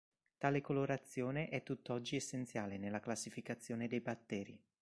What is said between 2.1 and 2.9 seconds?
essenziale